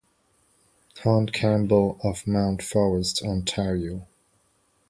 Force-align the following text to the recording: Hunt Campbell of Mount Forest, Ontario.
Hunt 1.03 1.31
Campbell 1.31 1.99
of 2.03 2.25
Mount 2.25 2.63
Forest, 2.63 3.21
Ontario. 3.21 4.07